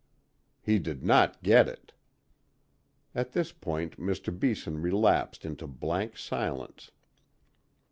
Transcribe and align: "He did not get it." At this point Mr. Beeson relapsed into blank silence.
"He 0.63 0.79
did 0.79 1.03
not 1.03 1.43
get 1.43 1.67
it." 1.67 1.93
At 3.13 3.33
this 3.33 3.51
point 3.51 3.97
Mr. 3.99 4.35
Beeson 4.35 4.81
relapsed 4.81 5.45
into 5.45 5.67
blank 5.67 6.17
silence. 6.17 6.89